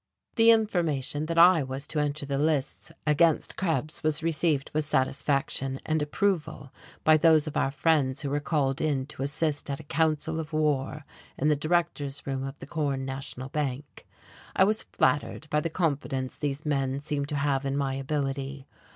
The 0.35 0.49
information 0.49 1.27
that 1.27 1.37
I 1.37 1.61
was 1.61 1.85
to 1.85 1.99
enter 1.99 2.25
the 2.25 2.39
lists 2.39 2.91
against 3.05 3.55
Krebs 3.55 4.01
was 4.01 4.23
received 4.23 4.71
with 4.73 4.83
satisfaction 4.83 5.79
and 5.85 6.01
approval 6.01 6.73
by 7.03 7.17
those 7.17 7.45
of 7.45 7.55
our 7.55 7.69
friends 7.69 8.23
who 8.23 8.31
were 8.31 8.39
called 8.39 8.81
in 8.81 9.05
to 9.05 9.21
assist 9.21 9.69
at 9.69 9.79
a 9.79 9.83
council 9.83 10.39
of 10.39 10.53
war 10.53 11.05
in 11.37 11.49
the 11.49 11.55
directors' 11.55 12.25
room 12.25 12.43
of 12.43 12.57
the 12.57 12.65
Corn 12.65 13.05
National 13.05 13.49
Bank. 13.49 14.07
I 14.55 14.63
was 14.63 14.81
flattered 14.81 15.45
by 15.51 15.59
the 15.59 15.69
confidence 15.69 16.35
these 16.35 16.65
men 16.65 16.99
seemed 16.99 17.29
to 17.29 17.35
have 17.35 17.63
in 17.63 17.77
my 17.77 17.93
ability. 17.93 18.65